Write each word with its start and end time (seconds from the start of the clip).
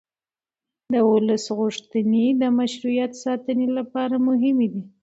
د 0.91 0.93
ولس 1.11 1.45
غوښتنې 1.57 2.25
د 2.41 2.43
مشروعیت 2.59 3.11
ساتنې 3.23 3.67
لپاره 3.77 4.15
مهمې 4.27 4.67
دي 4.73 4.83